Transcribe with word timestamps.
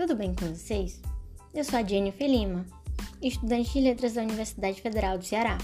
tudo 0.00 0.16
bem 0.16 0.34
com 0.34 0.46
vocês? 0.46 0.98
Eu 1.52 1.62
sou 1.62 1.78
a 1.78 1.82
Jennifer 1.82 2.26
Lima, 2.26 2.64
estudante 3.20 3.74
de 3.74 3.80
letras 3.82 4.14
da 4.14 4.22
Universidade 4.22 4.80
Federal 4.80 5.18
do 5.18 5.24
Ceará. 5.26 5.58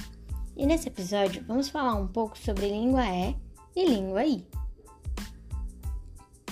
E 0.55 0.67
nesse 0.67 0.89
episódio 0.89 1.43
vamos 1.49 1.71
falar 1.71 1.95
um 1.95 2.07
pouco 2.07 2.37
sobre 2.37 2.69
língua 2.69 3.03
E 3.07 3.35
e 3.75 3.89
língua 3.89 4.27
I. 4.27 4.47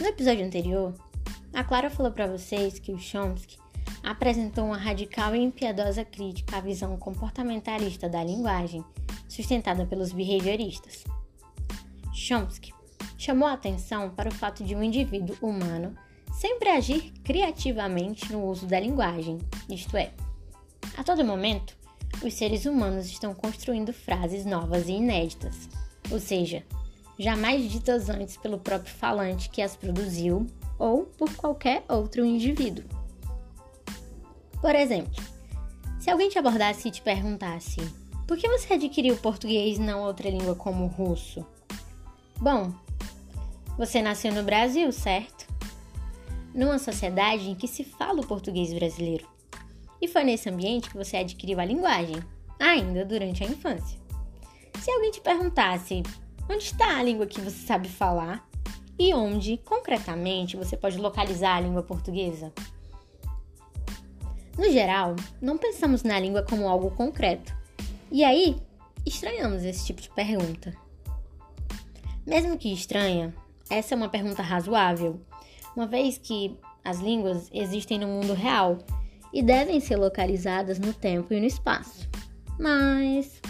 No 0.00 0.06
episódio 0.06 0.46
anterior, 0.46 0.95
a 1.52 1.62
Clara 1.62 1.91
falou 1.91 2.10
para 2.10 2.27
vocês 2.27 2.78
que 2.78 2.91
o 2.91 2.98
Chomsky 2.98 3.59
apresentou 4.02 4.64
uma 4.64 4.78
radical 4.78 5.37
e 5.37 5.41
impiedosa 5.41 6.06
crítica 6.06 6.56
à 6.56 6.60
visão 6.62 6.96
comportamentalista 6.96 8.09
da 8.09 8.24
linguagem, 8.24 8.82
sustentada 9.28 9.84
pelos 9.84 10.10
behavioristas. 10.10 11.05
Chomsky 12.14 12.73
chamou 13.19 13.46
a 13.46 13.52
atenção 13.52 14.09
para 14.09 14.30
o 14.30 14.34
fato 14.34 14.64
de 14.64 14.74
um 14.74 14.82
indivíduo 14.82 15.37
humano 15.42 15.95
sempre 16.34 16.69
agir 16.69 17.12
criativamente 17.23 18.30
no 18.33 18.45
uso 18.45 18.66
da 18.66 18.79
linguagem, 18.79 19.38
isto 19.69 19.97
é, 19.97 20.12
a 20.97 21.02
todo 21.02 21.25
momento, 21.25 21.77
os 22.23 22.34
seres 22.34 22.66
humanos 22.66 23.06
estão 23.06 23.34
construindo 23.34 23.92
frases 23.92 24.45
novas 24.45 24.89
e 24.89 24.92
inéditas, 24.92 25.69
ou 26.11 26.20
seja, 26.20 26.62
jamais 27.19 27.70
ditas 27.70 28.09
antes 28.09 28.37
pelo 28.37 28.59
próprio 28.59 28.92
falante 28.92 29.48
que 29.48 29.62
as 29.62 29.77
produziu 29.77 30.47
ou 30.78 31.05
por 31.05 31.34
qualquer 31.34 31.84
outro 31.89 32.25
indivíduo. 32.25 32.84
Por 34.61 34.75
exemplo, 34.75 35.23
se 36.01 36.11
alguém 36.11 36.28
te 36.28 36.39
abordasse 36.39 36.89
e 36.89 36.91
te 36.91 37.03
perguntasse: 37.03 37.80
por 38.27 38.37
que 38.37 38.48
você 38.48 38.75
adquiriu 38.75 39.16
português 39.16 39.78
e 39.78 39.80
não 39.80 40.03
outra 40.03 40.28
língua 40.28 40.55
como 40.55 40.84
o 40.84 40.89
russo? 40.89 41.47
Bom, 42.39 42.73
você 43.77 44.01
nasceu 44.01 44.33
no 44.33 44.42
Brasil, 44.42 44.91
certo? 44.92 45.53
Numa 46.55 46.78
sociedade 46.78 47.50
em 47.50 47.55
que 47.55 47.66
se 47.66 47.83
fala 47.83 48.20
o 48.20 48.27
português 48.27 48.72
brasileiro. 48.72 49.27
E 50.00 50.06
foi 50.06 50.22
nesse 50.22 50.48
ambiente 50.48 50.88
que 50.88 50.96
você 50.96 51.16
adquiriu 51.16 51.58
a 51.58 51.64
linguagem, 51.64 52.16
ainda 52.61 53.05
durante 53.05 53.42
a 53.42 53.46
infância. 53.46 53.98
Se 54.80 54.91
alguém 54.91 55.11
te 55.11 55.20
perguntasse 55.20 56.02
onde 56.48 56.62
está 56.62 56.98
a 56.98 57.02
língua 57.02 57.27
que 57.27 57.41
você 57.41 57.66
sabe 57.66 57.88
falar 57.88 58.48
e 58.98 59.12
onde, 59.12 59.56
concretamente, 59.58 60.56
você 60.56 60.77
pode 60.77 60.98
localizar 60.98 61.56
a 61.56 61.61
língua 61.61 61.83
portuguesa? 61.83 62.52
No 64.56 64.70
geral, 64.70 65.16
não 65.41 65.58
pensamos 65.58 66.05
na 66.05 66.18
língua 66.20 66.44
como 66.48 66.68
algo 66.68 66.91
concreto. 66.92 67.52
E 68.12 68.22
aí, 68.22 68.56
estranhamos 69.05 69.64
esse 69.64 69.84
tipo 69.84 70.00
de 70.00 70.11
pergunta. 70.11 70.72
Mesmo 72.24 72.56
que 72.56 72.72
estranha, 72.72 73.34
essa 73.68 73.94
é 73.94 73.96
uma 73.96 74.08
pergunta 74.08 74.42
razoável 74.42 75.20
uma 75.75 75.86
vez 75.86 76.19
que 76.19 76.58
as 76.84 76.98
línguas 76.98 77.48
existem 77.53 77.98
no 77.98 78.06
mundo 78.06 78.34
real 78.34 78.78
e 79.33 79.42
devem 79.42 79.80
ser 79.80 79.97
localizadas 79.97 80.78
no 80.78 80.92
tempo 80.92 81.33
e 81.34 81.41
no 81.41 81.47
espaço. 81.47 82.08
Mas 82.58 83.41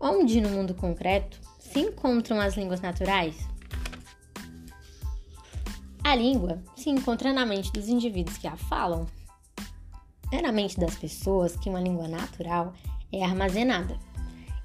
onde 0.00 0.40
no 0.40 0.48
mundo 0.48 0.74
concreto 0.74 1.38
se 1.58 1.80
encontram 1.80 2.40
as 2.40 2.56
línguas 2.56 2.80
naturais? 2.80 3.36
A 6.02 6.14
língua 6.14 6.62
se 6.76 6.90
encontra 6.90 7.32
na 7.32 7.44
mente 7.44 7.72
dos 7.72 7.88
indivíduos 7.88 8.38
que 8.38 8.46
a 8.46 8.56
falam. 8.56 9.06
É 10.32 10.40
na 10.40 10.52
mente 10.52 10.78
das 10.78 10.94
pessoas 10.96 11.56
que 11.56 11.68
uma 11.68 11.80
língua 11.80 12.08
natural 12.08 12.72
é 13.12 13.24
armazenada 13.24 13.98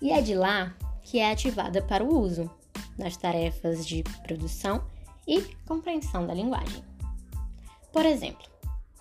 e 0.01 0.11
é 0.11 0.21
de 0.21 0.35
lá 0.35 0.75
que 1.03 1.19
é 1.19 1.31
ativada 1.31 1.81
para 1.81 2.03
o 2.03 2.19
uso 2.19 2.49
nas 2.97 3.17
tarefas 3.17 3.85
de 3.85 4.03
produção 4.23 4.83
e 5.29 5.41
compreensão 5.67 6.25
da 6.25 6.33
linguagem. 6.33 6.83
Por 7.93 8.03
exemplo, 8.03 8.43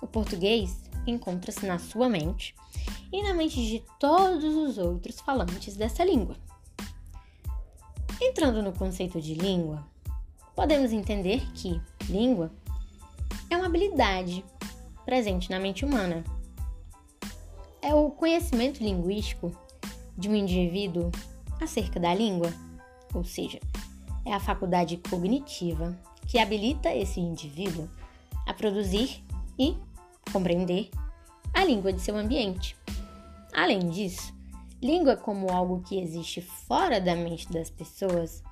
o 0.03 0.07
português 0.07 0.79
encontra-se 1.07 1.65
na 1.65 1.79
sua 1.79 2.07
mente 2.07 2.55
e 3.11 3.23
na 3.23 3.33
mente 3.33 3.57
de 3.67 3.83
todos 3.99 4.55
os 4.55 4.77
outros 4.77 5.19
falantes 5.21 5.75
dessa 5.75 6.05
língua. 6.05 6.37
Entrando 8.21 8.63
no 8.63 8.75
conceito 8.75 9.23
de 9.23 9.35
língua, 9.35 9.83
podemos 10.55 10.93
entender 10.93 11.51
que 11.53 11.81
língua 12.11 12.53
é 13.49 13.57
uma 13.57 13.67
habilidade 13.67 14.45
presente 15.07 15.49
na 15.49 15.59
mente 15.59 15.83
humana. 15.83 16.23
É 17.81 17.95
o 17.95 18.11
conhecimento 18.11 18.83
linguístico 18.83 19.51
de 20.17 20.29
um 20.29 20.35
indivíduo 20.35 21.11
acerca 21.59 21.99
da 21.99 22.13
língua, 22.13 22.53
ou 23.15 23.25
seja, 23.25 23.61
é 24.25 24.33
a 24.33 24.41
faculdade 24.41 24.97
cognitiva 25.09 25.99
que 26.27 26.39
habilita 26.39 26.95
esse 26.95 27.21
indivíduo 27.21 27.89
a 28.47 28.53
produzir 28.53 29.25
e 29.59 29.77
compreender 30.33 30.91
a 31.55 31.65
língua 31.65 31.93
de 31.93 32.01
seu 32.01 32.17
ambiente. 32.17 32.77
Além 33.53 33.89
disso, 33.89 34.33
língua 34.81 35.17
como 35.17 35.51
algo 35.51 35.83
que 35.83 35.99
existe 35.99 36.41
fora 36.41 37.01
da 37.01 37.17
mente 37.17 37.51
das 37.51 37.71
pessoas 37.71 38.43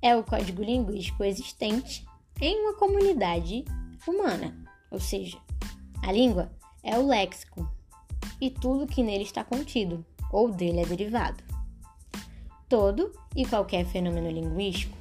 é 0.00 0.16
o 0.16 0.24
código 0.24 0.62
linguístico 0.62 1.22
existente 1.22 2.06
em 2.40 2.60
uma 2.62 2.74
comunidade 2.74 3.64
humana, 4.06 4.56
ou 4.90 4.98
seja, 4.98 5.38
a 6.02 6.12
língua 6.12 6.50
é 6.82 6.98
o 6.98 7.06
léxico 7.06 7.68
e 8.40 8.50
tudo 8.50 8.86
que 8.86 9.02
nele 9.02 9.24
está 9.24 9.44
contido 9.44 10.04
ou 10.32 10.50
dele 10.50 10.80
é 10.80 10.86
derivado. 10.86 11.42
Todo 12.68 13.12
e 13.34 13.46
qualquer 13.46 13.86
fenômeno 13.86 14.30
linguístico 14.30 14.97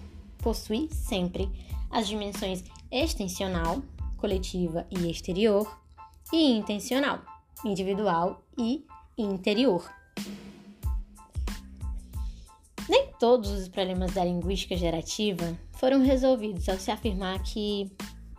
possui 0.48 0.88
sempre 0.94 1.52
as 1.92 2.08
dimensões 2.08 2.64
extensional, 2.90 3.82
coletiva 4.16 4.88
e 4.90 5.12
exterior, 5.12 5.78
e 6.32 6.52
intencional, 6.54 7.22
individual 7.66 8.42
e 8.58 8.86
interior. 9.18 9.86
Nem 12.88 13.12
todos 13.20 13.52
os 13.52 13.68
problemas 13.68 14.14
da 14.14 14.24
linguística 14.24 14.78
gerativa 14.78 15.60
foram 15.74 16.02
resolvidos 16.02 16.70
ao 16.70 16.80
se 16.80 16.92
afirmar 16.92 17.44
que 17.44 17.92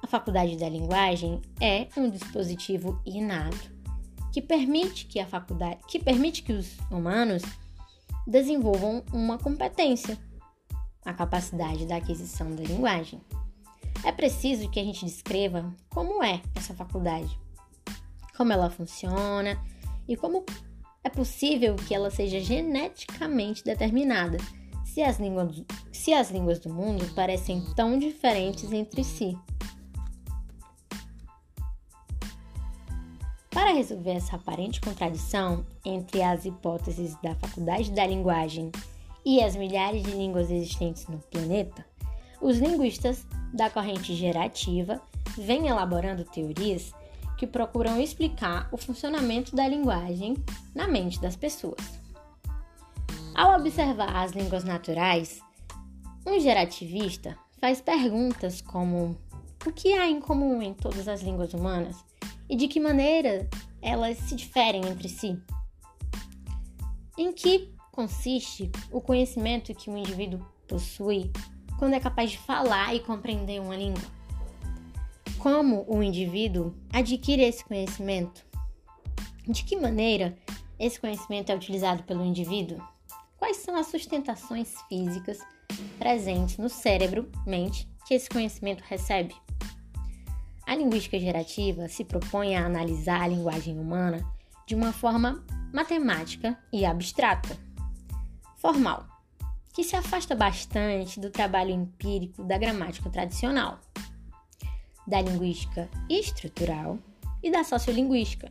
a 0.03 0.07
faculdade 0.07 0.57
da 0.57 0.67
linguagem 0.67 1.43
é 1.61 1.89
um 1.95 2.09
dispositivo 2.09 3.03
inato 3.05 3.71
que 4.33 4.41
permite 4.41 5.05
que 5.05 5.21
a 5.21 5.27
faculdade, 5.27 5.81
que 5.87 5.99
permite 5.99 6.43
que 6.43 6.55
os 6.55 6.79
humanos 6.91 7.43
desenvolvam 8.27 9.05
uma 9.13 9.37
competência, 9.37 10.19
a 11.09 11.15
capacidade 11.15 11.87
da 11.87 11.97
aquisição 11.97 12.55
da 12.55 12.63
linguagem. 12.63 13.19
É 14.05 14.13
preciso 14.13 14.69
que 14.69 14.79
a 14.79 14.85
gente 14.85 15.07
descreva 15.07 15.75
como 15.89 16.23
é 16.23 16.43
essa 16.55 16.75
faculdade, 16.75 17.37
como 18.37 18.53
ela 18.53 18.69
funciona 18.69 19.59
e 20.07 20.17
como 20.17 20.45
é 21.03 21.09
possível 21.09 21.75
que 21.77 21.95
ela 21.95 22.11
seja 22.11 22.39
geneticamente 22.41 23.65
determinada, 23.65 24.37
se 24.85 25.03
as 25.03 25.19
línguas, 25.19 25.65
se 25.91 26.13
as 26.13 26.31
línguas 26.31 26.59
do 26.59 26.73
mundo 26.73 27.07
parecem 27.15 27.63
tão 27.75 27.99
diferentes 27.99 28.71
entre 28.71 29.03
si. 29.03 29.37
Para 33.51 33.73
resolver 33.73 34.13
essa 34.13 34.37
aparente 34.37 34.81
contradição 34.81 35.65
entre 35.85 36.23
as 36.23 36.45
hipóteses 36.45 37.17
da 37.23 37.35
faculdade 37.35 37.91
da 37.93 38.07
linguagem 38.07 38.71
e 39.25 39.43
as 39.43 39.57
milhares 39.57 40.03
de 40.03 40.11
línguas 40.11 40.51
existentes 40.51 41.07
no 41.07 41.19
planeta, 41.19 41.85
os 42.41 42.59
linguistas 42.59 43.27
da 43.53 43.69
corrente 43.69 44.15
gerativa 44.15 45.01
vêm 45.37 45.67
elaborando 45.69 46.25
teorias 46.25 46.93
que 47.37 47.47
procuram 47.47 48.01
explicar 48.01 48.69
o 48.73 48.77
funcionamento 48.77 49.55
da 49.55 49.67
linguagem 49.67 50.37
na 50.75 50.89
mente 50.89 51.21
das 51.21 51.37
pessoas. 51.37 51.81
Ao 53.35 53.57
observar 53.57 54.25
as 54.25 54.33
línguas 54.33 54.65
naturais, 54.65 55.41
um 56.27 56.41
gerativista 56.41 57.39
faz 57.61 57.81
perguntas 57.81 58.61
como 58.61 59.17
o 59.65 59.73
que 59.73 59.93
há 59.93 60.09
em 60.09 60.21
comum 60.21 60.61
em 60.61 60.75
todas 60.75 61.07
as 61.09 61.23
línguas 61.23 61.55
humanas 61.55 61.97
e 62.49 62.57
de 62.57 62.67
que 62.67 62.81
maneira 62.81 63.49
elas 63.81 64.19
se 64.19 64.35
diferem 64.35 64.87
entre 64.87 65.09
si. 65.09 65.41
Em 67.17 67.33
que 67.33 67.73
consiste 67.99 68.71
o 68.93 69.01
conhecimento 69.01 69.75
que 69.75 69.91
um 69.91 69.97
indivíduo 69.99 70.47
possui 70.69 71.33
quando 71.81 71.95
é 71.95 72.01
capaz 72.01 72.31
de 72.31 72.39
falar 72.39 72.95
e 72.95 73.01
compreender 73.01 73.61
uma 73.61 73.75
língua? 73.75 74.05
Como 75.37 75.85
o 75.89 76.01
indivíduo 76.01 76.73
adquire 76.93 77.43
esse 77.43 77.65
conhecimento? 77.65 78.47
De 79.49 79.65
que 79.65 79.75
maneira 79.75 80.39
esse 80.79 81.01
conhecimento 81.01 81.51
é 81.51 81.57
utilizado 81.57 82.05
pelo 82.05 82.25
indivíduo? 82.25 82.81
Quais 83.37 83.57
são 83.57 83.75
as 83.75 83.89
sustentações 83.89 84.77
físicas 84.89 85.41
presentes 85.99 86.57
no 86.57 86.69
cérebro, 86.69 87.29
mente, 87.45 87.91
que 88.07 88.15
esse 88.15 88.29
conhecimento 88.29 88.85
recebe? 88.87 89.35
A 90.65 90.77
linguística 90.77 91.19
gerativa 91.19 91.89
se 91.89 92.05
propõe 92.05 92.55
a 92.55 92.65
analisar 92.65 93.23
a 93.23 93.27
linguagem 93.27 93.77
humana 93.77 94.25
de 94.69 94.77
uma 94.77 94.93
forma 94.93 95.45
matemática 95.73 96.57
e 96.73 96.87
abstrata. 96.87 97.68
Formal 98.59 99.07
que 99.73 99.85
se 99.85 99.95
afasta 99.95 100.35
bastante 100.35 101.21
do 101.21 101.31
trabalho 101.31 101.71
empírico 101.71 102.43
da 102.43 102.59
gramática 102.59 103.09
tradicional, 103.09 103.79
da 105.07 105.21
linguística 105.21 105.89
estrutural 106.11 106.99
e 107.41 107.49
da 107.49 107.63
sociolinguística, 107.63 108.51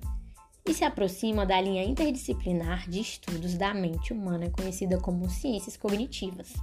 e 0.66 0.74
se 0.74 0.86
aproxima 0.86 1.46
da 1.46 1.60
linha 1.60 1.84
interdisciplinar 1.84 2.90
de 2.90 3.02
estudos 3.02 3.56
da 3.56 3.74
mente 3.74 4.14
humana 4.14 4.50
conhecida 4.50 4.98
como 5.02 5.30
ciências 5.30 5.76
cognitivas. 5.76 6.54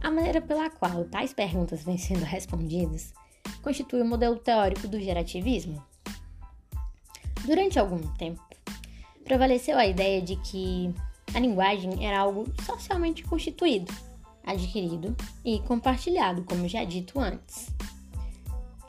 A 0.00 0.10
maneira 0.10 0.40
pela 0.40 0.68
qual 0.68 1.04
tais 1.04 1.32
perguntas 1.32 1.84
vêm 1.84 1.98
sendo 1.98 2.24
respondidas 2.24 3.14
constitui 3.62 4.02
o 4.02 4.04
modelo 4.04 4.36
teórico 4.40 4.88
do 4.88 4.98
gerativismo. 4.98 5.80
Durante 7.44 7.78
algum 7.78 8.00
tempo, 8.14 8.42
prevaleceu 9.24 9.78
a 9.78 9.86
ideia 9.86 10.20
de 10.20 10.34
que 10.36 10.92
a 11.34 11.40
linguagem 11.40 12.06
era 12.06 12.20
algo 12.20 12.46
socialmente 12.64 13.22
constituído, 13.24 13.92
adquirido 14.44 15.16
e 15.44 15.60
compartilhado, 15.60 16.44
como 16.44 16.68
já 16.68 16.84
dito 16.84 17.18
antes. 17.18 17.68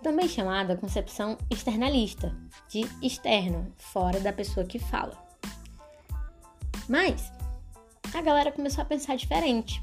Também 0.02 0.28
chamada 0.28 0.76
concepção 0.76 1.38
externalista, 1.50 2.36
de 2.70 2.82
externo, 3.02 3.72
fora 3.78 4.20
da 4.20 4.34
pessoa 4.34 4.66
que 4.66 4.78
fala. 4.78 5.18
Mas 6.90 7.32
a 8.14 8.22
galera 8.22 8.52
começou 8.52 8.82
a 8.82 8.86
pensar 8.86 9.16
diferente. 9.16 9.82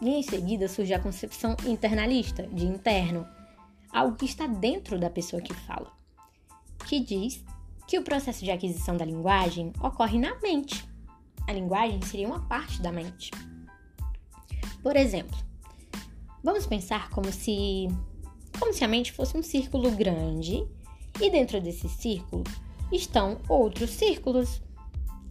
E 0.00 0.10
em 0.10 0.22
seguida 0.22 0.68
surge 0.68 0.94
a 0.94 1.00
concepção 1.00 1.56
internalista, 1.66 2.46
de 2.46 2.66
interno, 2.66 3.26
algo 3.90 4.16
que 4.16 4.26
está 4.26 4.46
dentro 4.46 4.98
da 4.98 5.10
pessoa 5.10 5.40
que 5.40 5.54
fala, 5.54 5.90
que 6.86 7.00
diz 7.00 7.42
que 7.86 7.98
o 7.98 8.02
processo 8.02 8.44
de 8.44 8.50
aquisição 8.50 8.96
da 8.96 9.04
linguagem 9.04 9.72
ocorre 9.80 10.18
na 10.18 10.38
mente. 10.40 10.86
A 11.46 11.52
linguagem 11.52 12.00
seria 12.02 12.26
uma 12.26 12.40
parte 12.40 12.80
da 12.82 12.90
mente. 12.90 13.30
Por 14.82 14.96
exemplo, 14.96 15.36
vamos 16.42 16.66
pensar 16.66 17.10
como 17.10 17.32
se 17.32 17.88
como 18.58 18.72
se 18.72 18.84
a 18.84 18.88
mente 18.88 19.12
fosse 19.12 19.36
um 19.36 19.42
círculo 19.42 19.90
grande 19.90 20.66
e 21.20 21.30
dentro 21.30 21.60
desse 21.60 21.88
círculo 21.88 22.44
estão 22.92 23.38
outros 23.48 23.90
círculos, 23.90 24.62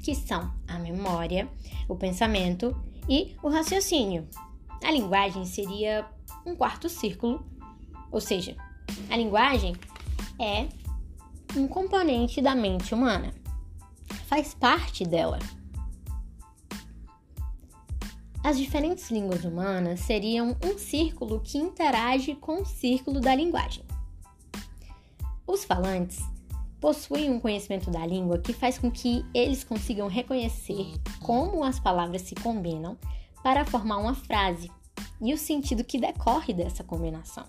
que 0.03 0.13
são 0.13 0.53
a 0.67 0.77
memória, 0.77 1.49
o 1.87 1.95
pensamento 1.95 2.75
e 3.09 3.35
o 3.41 3.49
raciocínio. 3.49 4.27
A 4.83 4.91
linguagem 4.91 5.45
seria 5.45 6.05
um 6.45 6.55
quarto 6.55 6.89
círculo, 6.89 7.45
ou 8.11 8.21
seja, 8.21 8.55
a 9.09 9.17
linguagem 9.17 9.75
é 10.39 10.67
um 11.55 11.67
componente 11.67 12.41
da 12.41 12.53
mente 12.53 12.93
humana, 12.93 13.33
faz 14.27 14.53
parte 14.53 15.05
dela. 15.05 15.39
As 18.45 18.59
diferentes 18.59 19.09
línguas 19.09 19.43
humanas 19.43 20.01
seriam 20.01 20.55
um 20.63 20.77
círculo 20.77 21.41
que 21.43 21.57
interage 21.57 22.35
com 22.35 22.61
o 22.61 22.65
círculo 22.65 23.19
da 23.19 23.33
linguagem. 23.33 23.83
Os 25.47 25.65
falantes 25.65 26.19
possuem 26.79 27.31
um 27.31 27.39
conhecimento 27.39 27.89
da 27.89 28.05
língua 28.05 28.37
que 28.37 28.53
faz 28.53 28.77
com 28.77 28.91
que 28.91 29.25
eles 29.33 29.63
consigam 29.63 30.07
reconhecer 30.07 30.93
como 31.23 31.63
as 31.63 31.79
palavras 31.79 32.21
se 32.21 32.35
combinam 32.35 32.95
para 33.41 33.65
formar 33.65 33.97
uma 33.97 34.13
frase 34.13 34.69
e 35.19 35.33
o 35.33 35.39
sentido 35.39 35.83
que 35.83 35.99
decorre 35.99 36.53
dessa 36.53 36.83
combinação 36.83 37.45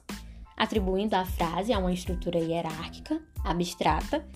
atribuindo 0.57 1.15
a 1.15 1.27
frase 1.27 1.75
a 1.75 1.79
uma 1.79 1.93
estrutura 1.93 2.39
hierárquica 2.39 3.21
abstrata, 3.45 4.27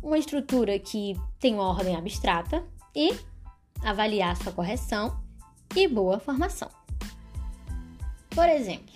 uma 0.00 0.16
estrutura 0.16 0.78
que 0.78 1.20
tem 1.40 1.54
uma 1.54 1.70
ordem 1.70 1.96
abstrata 1.96 2.64
e 2.94 3.12
avaliar 3.82 4.36
sua 4.36 4.52
correção 4.52 5.23
e 5.74 5.88
boa 5.88 6.18
formação. 6.18 6.70
Por 8.30 8.48
exemplo, 8.48 8.94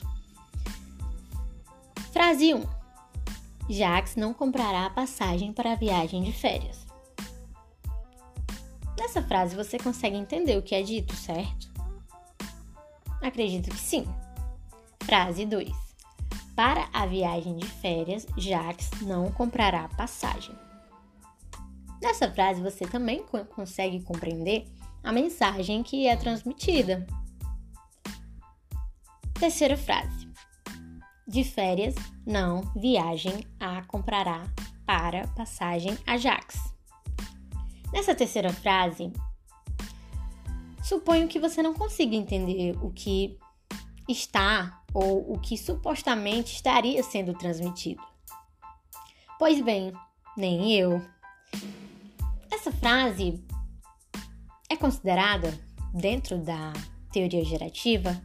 frase 2.13 2.55
1. 2.55 2.65
Jax 3.71 4.17
não 4.17 4.33
comprará 4.33 4.87
a 4.87 4.91
passagem 4.91 5.53
para 5.53 5.73
a 5.73 5.77
viagem 5.77 6.23
de 6.23 6.33
férias. 6.33 6.87
Nessa 8.99 9.23
frase 9.23 9.55
você 9.55 9.79
consegue 9.79 10.17
entender 10.17 10.57
o 10.57 10.63
que 10.63 10.75
é 10.75 10.83
dito, 10.83 11.15
certo? 11.15 11.69
Acredito 13.23 13.71
que 13.71 13.79
sim. 13.79 14.07
Frase 15.03 15.47
2. 15.47 15.71
Para 16.57 16.89
a 16.93 17.07
viagem 17.07 17.57
de 17.57 17.67
férias, 17.67 18.27
Jacques 18.37 18.91
não 19.03 19.31
comprará 19.31 19.89
passagem. 19.97 20.55
Nessa 22.03 22.31
frase 22.31 22.61
você 22.61 22.87
também 22.87 23.25
consegue 23.55 24.03
compreender 24.03 24.67
a 25.03 25.13
mensagem 25.13 25.83
que 25.83 26.07
é 26.07 26.17
transmitida. 26.17 27.07
Terceira 29.39 29.77
frase. 29.77 30.29
De 31.27 31.45
férias, 31.45 31.95
não 32.27 32.63
viagem 32.75 33.47
a 33.61 33.83
comprará 33.83 34.47
para 34.87 35.29
passagem 35.29 35.97
a 36.07 36.17
Jacques. 36.17 36.59
Nessa 37.93 38.15
terceira 38.15 38.53
frase, 38.53 39.13
suponho 40.83 41.29
que 41.29 41.39
você 41.39 41.63
não 41.63 41.75
consiga 41.75 42.17
entender 42.17 42.77
o 42.83 42.91
que 42.91 43.39
está 44.09 44.83
ou 44.93 45.33
o 45.33 45.39
que 45.39 45.57
supostamente 45.57 46.55
estaria 46.55 47.03
sendo 47.03 47.35
transmitido. 47.35 48.03
Pois 49.39 49.61
bem, 49.63 49.93
nem 50.37 50.73
eu. 50.73 51.01
Essa 52.51 52.73
frase 52.73 53.45
é 54.71 54.77
considerada, 54.77 55.59
dentro 55.95 56.39
da 56.39 56.73
teoria 57.13 57.45
gerativa, 57.45 58.21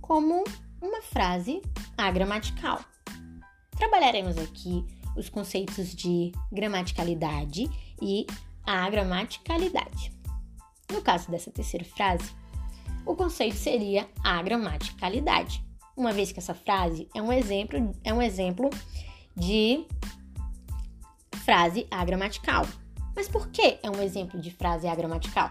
como 0.00 0.42
uma 0.82 1.00
frase 1.02 1.62
agramatical. 1.96 2.80
Trabalharemos 3.76 4.36
aqui 4.36 4.84
os 5.16 5.28
conceitos 5.28 5.94
de 5.94 6.32
gramaticalidade 6.50 7.70
e 8.02 8.26
agramaticalidade. 8.66 10.12
No 10.92 11.00
caso 11.02 11.30
dessa 11.30 11.50
terceira 11.50 11.84
frase, 11.84 12.30
o 13.06 13.14
conceito 13.14 13.56
seria 13.56 14.08
a 14.22 14.42
gramaticalidade, 14.42 15.64
uma 15.96 16.12
vez 16.12 16.30
que 16.30 16.38
essa 16.38 16.54
frase 16.54 17.08
é 17.14 17.20
um 17.20 17.32
exemplo, 17.32 17.92
é 18.04 18.12
um 18.12 18.22
exemplo 18.22 18.70
de 19.36 19.84
frase 21.44 21.86
agramatical. 21.90 22.66
Mas 23.16 23.28
por 23.28 23.48
que 23.48 23.78
é 23.82 23.90
um 23.90 24.00
exemplo 24.00 24.40
de 24.40 24.50
frase 24.50 24.86
agramatical? 24.86 25.50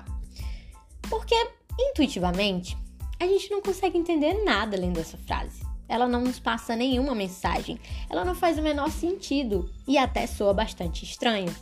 Porque 1.10 1.36
intuitivamente 1.80 2.78
a 3.20 3.26
gente 3.26 3.50
não 3.50 3.62
consegue 3.62 3.98
entender 3.98 4.44
nada 4.44 4.78
além 4.78 4.92
dessa 4.92 5.18
frase. 5.18 5.66
Ela 5.90 6.08
não 6.08 6.22
nos 6.22 6.40
passa 6.40 6.76
nenhuma 6.76 7.16
mensagem, 7.16 7.80
ela 8.10 8.26
não 8.26 8.36
faz 8.36 8.58
o 8.58 8.62
menor 8.62 8.90
sentido 8.92 9.72
e 9.88 9.98
até 9.98 10.28
soa 10.28 10.54
bastante 10.54 11.06
estranho. 11.06 11.54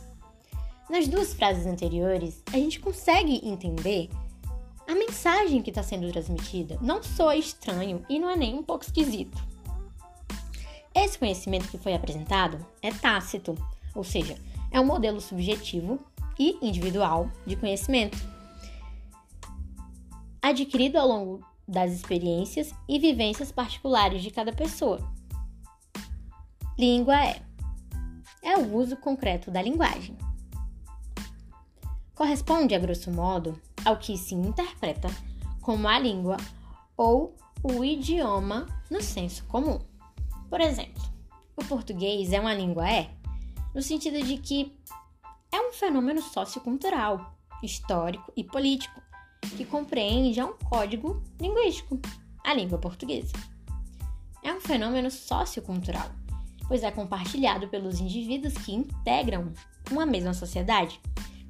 Nas 0.90 1.06
duas 1.08 1.32
frases 1.32 1.66
anteriores, 1.66 2.42
a 2.52 2.56
gente 2.56 2.80
consegue 2.80 3.40
entender 3.48 4.08
a 4.86 4.94
mensagem 4.94 5.62
que 5.62 5.70
está 5.70 5.82
sendo 5.82 6.10
transmitida 6.12 6.78
não 6.80 7.02
soa 7.02 7.36
estranho 7.36 8.04
e 8.08 8.18
não 8.18 8.30
é 8.30 8.36
nem 8.36 8.54
um 8.54 8.62
pouco 8.62 8.84
esquisito. 8.84 9.36
Esse 10.94 11.18
conhecimento 11.18 11.68
que 11.68 11.78
foi 11.78 11.92
apresentado 11.92 12.64
é 12.80 12.90
tácito, 12.92 13.56
ou 13.94 14.04
seja, 14.04 14.36
é 14.70 14.80
um 14.80 14.86
modelo 14.86 15.20
subjetivo 15.20 15.98
e 16.38 16.56
individual 16.62 17.30
de 17.44 17.56
conhecimento, 17.56 18.16
adquirido 20.50 20.96
ao 20.96 21.08
longo 21.08 21.46
das 21.66 21.92
experiências 21.92 22.72
e 22.88 22.98
vivências 22.98 23.50
particulares 23.50 24.22
de 24.22 24.30
cada 24.30 24.52
pessoa. 24.52 25.00
Língua 26.78 27.16
é 27.24 27.46
é 28.46 28.56
o 28.56 28.76
uso 28.76 28.96
concreto 28.96 29.50
da 29.50 29.60
linguagem. 29.60 30.16
Corresponde, 32.14 32.76
a 32.76 32.78
grosso 32.78 33.10
modo, 33.10 33.60
ao 33.84 33.96
que 33.96 34.16
se 34.16 34.36
interpreta 34.36 35.08
como 35.60 35.88
a 35.88 35.98
língua 35.98 36.36
ou 36.96 37.34
o 37.60 37.84
idioma 37.84 38.68
no 38.88 39.02
senso 39.02 39.44
comum. 39.46 39.80
Por 40.48 40.60
exemplo, 40.60 41.02
o 41.56 41.64
português 41.64 42.32
é 42.32 42.38
uma 42.38 42.54
língua 42.54 42.88
é, 42.88 43.10
no 43.74 43.82
sentido 43.82 44.24
de 44.24 44.38
que 44.38 44.72
é 45.50 45.60
um 45.60 45.72
fenômeno 45.72 46.22
sociocultural, 46.22 47.36
histórico 47.64 48.32
e 48.36 48.44
político 48.44 49.02
que 49.56 49.64
compreende 49.64 50.42
um 50.42 50.52
código 50.54 51.22
linguístico, 51.40 52.00
a 52.44 52.54
língua 52.54 52.78
portuguesa. 52.78 53.32
É 54.42 54.52
um 54.52 54.60
fenômeno 54.60 55.10
sociocultural, 55.10 56.10
pois 56.68 56.82
é 56.82 56.90
compartilhado 56.90 57.68
pelos 57.68 58.00
indivíduos 58.00 58.54
que 58.54 58.72
integram 58.72 59.52
uma 59.90 60.06
mesma 60.06 60.34
sociedade 60.34 61.00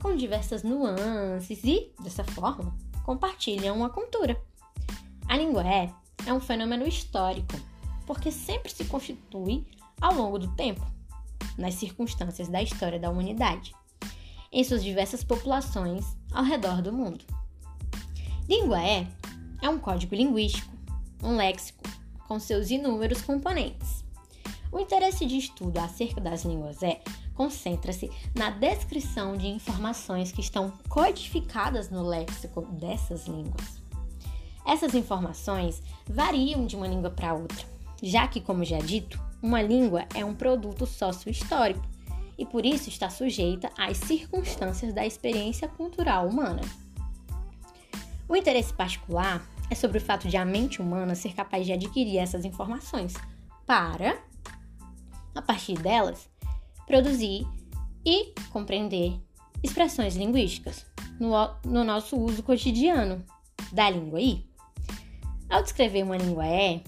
com 0.00 0.17
diversas 0.17 0.62
nuances 0.62 1.62
e, 1.65 1.93
dessa 2.03 2.25
forma, 2.25 2.76
compartilham 3.05 3.76
uma 3.76 3.91
cultura. 3.91 4.41
A 5.29 5.37
língua 5.37 5.67
é, 5.67 5.93
é 6.26 6.33
um 6.33 6.41
fenômeno 6.41 6.87
histórico, 6.87 7.55
porque 8.07 8.31
sempre 8.31 8.73
se 8.73 8.85
constitui 8.85 9.67
ao 10.00 10.15
longo 10.15 10.38
do 10.38 10.55
tempo, 10.55 10.87
nas 11.59 11.75
circunstâncias 11.75 12.49
da 12.49 12.62
história 12.62 12.99
da 12.99 13.11
humanidade, 13.11 13.75
em 14.53 14.62
suas 14.62 14.85
diversas 14.85 15.25
populações 15.25 16.05
ao 16.33 16.45
redor 16.45 16.81
do 16.81 16.93
mundo. 16.93 17.25
Língua 18.49 18.81
é, 18.81 19.07
é 19.61 19.69
um 19.69 19.79
código 19.79 20.15
linguístico, 20.15 20.73
um 21.23 21.37
léxico, 21.37 21.83
com 22.29 22.38
seus 22.38 22.71
inúmeros 22.71 23.21
componentes. 23.21 24.05
O 24.71 24.79
interesse 24.79 25.26
de 25.26 25.37
estudo 25.37 25.79
acerca 25.79 26.21
das 26.21 26.45
línguas 26.45 26.81
é 26.83 27.00
concentra-se 27.35 28.11
na 28.37 28.50
descrição 28.50 29.37
de 29.37 29.49
informações 29.49 30.31
que 30.31 30.41
estão 30.41 30.73
codificadas 30.88 31.91
no 31.91 32.07
léxico 32.07 32.62
dessas 32.62 33.26
línguas. 33.26 33.83
Essas 34.65 34.95
informações 34.95 35.83
variam 36.09 36.67
de 36.67 36.76
uma 36.76 36.87
língua 36.87 37.11
para 37.11 37.35
outra, 37.35 37.67
já 38.03 38.29
que, 38.29 38.41
como 38.41 38.65
já 38.65 38.79
dito, 38.79 39.21
uma 39.43 39.61
língua 39.61 40.07
é 40.15 40.25
um 40.25 40.35
produto 40.35 40.87
sócio-histórico 40.87 41.85
e 42.38 42.47
por 42.47 42.65
isso 42.65 42.88
está 42.88 43.11
sujeita 43.11 43.71
às 43.76 43.97
circunstâncias 43.99 44.93
da 44.93 45.05
experiência 45.05 45.69
cultural 45.69 46.29
humana. 46.29 46.62
O 48.28 48.37
interesse 48.37 48.73
particular 48.73 49.47
é 49.71 49.75
sobre 49.75 49.99
o 49.99 50.00
fato 50.00 50.28
de 50.28 50.37
a 50.37 50.45
mente 50.45 50.80
humana 50.80 51.14
ser 51.14 51.35
capaz 51.35 51.64
de 51.64 51.73
adquirir 51.73 52.18
essas 52.18 52.45
informações 52.45 53.14
para, 53.66 54.18
a 55.35 55.42
partir 55.42 55.75
delas, 55.75 56.28
produzir 56.87 57.47
e 58.04 58.33
compreender 58.50 59.21
expressões 59.62 60.16
linguísticas 60.16 60.87
no, 61.18 61.33
no 61.64 61.85
nosso 61.85 62.16
uso 62.16 62.42
cotidiano 62.42 63.25
da 63.73 63.90
língua 63.90 64.21
I. 64.21 64.47
Ao 65.49 65.62
descrever 65.62 66.02
uma 66.02 66.16
língua 66.16 66.47
E, 66.47 66.83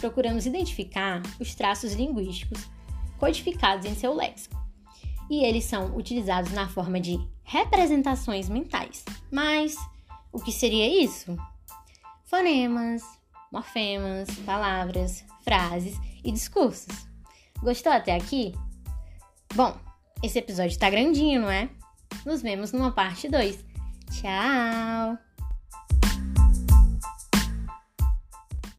procuramos 0.00 0.46
identificar 0.46 1.22
os 1.38 1.54
traços 1.54 1.94
linguísticos 1.94 2.68
codificados 3.18 3.86
em 3.86 3.94
seu 3.94 4.14
léxico, 4.14 4.58
e 5.28 5.44
eles 5.44 5.64
são 5.64 5.94
utilizados 5.96 6.52
na 6.52 6.68
forma 6.68 6.98
de 6.98 7.18
representações 7.44 8.48
mentais. 8.48 9.04
Mas 9.30 9.76
o 10.32 10.40
que 10.40 10.52
seria 10.52 11.04
isso? 11.04 11.36
Fonemas, 12.24 13.02
morfemas, 13.52 14.28
palavras, 14.46 15.24
frases 15.42 15.96
e 16.24 16.30
discursos. 16.30 17.06
Gostou 17.62 17.92
até 17.92 18.14
aqui? 18.14 18.54
Bom, 19.54 19.76
esse 20.22 20.38
episódio 20.38 20.78
tá 20.78 20.88
grandinho, 20.88 21.42
não 21.42 21.50
é? 21.50 21.68
Nos 22.24 22.42
vemos 22.42 22.72
numa 22.72 22.92
parte 22.92 23.28
2. 23.28 23.64
Tchau! 24.10 25.29